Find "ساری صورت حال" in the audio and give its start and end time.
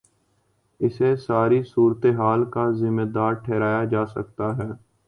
1.17-2.45